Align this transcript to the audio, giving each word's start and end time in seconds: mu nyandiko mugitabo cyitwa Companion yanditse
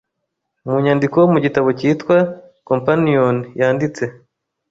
mu 0.67 0.75
nyandiko 0.83 1.17
mugitabo 1.33 1.69
cyitwa 1.79 2.17
Companion 2.69 3.35
yanditse 3.59 4.03